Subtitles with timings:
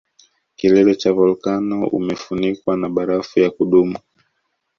[0.57, 3.97] Kilele cha volkano umefunikwa na barafu ya kudumu